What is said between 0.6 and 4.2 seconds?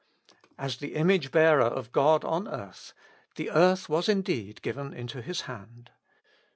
the image bearer of God on earth, the earth was